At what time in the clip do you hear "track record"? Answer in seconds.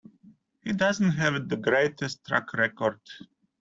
2.25-2.99